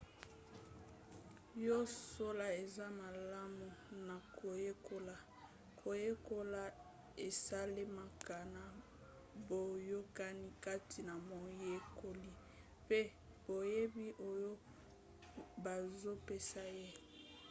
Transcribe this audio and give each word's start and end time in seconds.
ya 1.65 1.79
solo 2.05 2.45
eza 2.63 2.85
malamu 3.01 3.67
na 4.07 4.15
koyekola. 4.37 5.15
koyekola 5.79 6.61
esalemaka 7.27 8.37
na 8.55 8.63
boyokani 9.47 10.47
kati 10.65 10.99
na 11.09 11.15
moyekoli 11.29 12.29
mpe 12.83 12.99
boyebi 13.45 14.07
oyo 14.29 14.51
bazopesa 15.63 16.63
ye 16.79 16.89